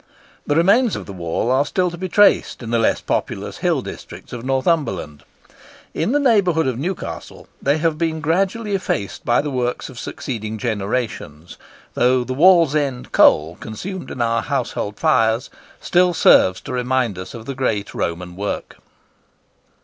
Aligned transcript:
The 0.47 0.55
remains 0.55 0.95
of 0.95 1.05
the 1.05 1.13
wall 1.13 1.51
are 1.51 1.63
still 1.63 1.91
to 1.91 1.97
be 1.99 2.09
traced 2.09 2.63
in 2.63 2.71
the 2.71 2.79
less 2.79 3.01
populous 3.01 3.57
hill 3.59 3.83
districts 3.83 4.33
of 4.33 4.43
Northumberland. 4.43 5.21
In 5.93 6.11
the 6.11 6.19
neighbourhood 6.19 6.65
of 6.65 6.79
Newcastle 6.79 7.47
they 7.61 7.77
have 7.77 7.99
been 7.99 8.19
gradually 8.19 8.73
effaced 8.73 9.23
by 9.23 9.41
the 9.43 9.51
works 9.51 9.89
of 9.89 9.99
succeeding 9.99 10.57
generations, 10.57 11.59
though 11.93 12.23
the 12.23 12.33
"Wallsend" 12.33 13.11
coal 13.11 13.57
consumed 13.59 14.09
in 14.09 14.23
our 14.23 14.41
household 14.41 14.97
fires 14.97 15.51
still 15.79 16.15
serves 16.15 16.61
to 16.61 16.73
remind 16.73 17.19
us 17.19 17.35
of 17.35 17.45
the 17.45 17.53
great 17.53 17.93
Roman 17.93 18.35
work. 18.35 18.77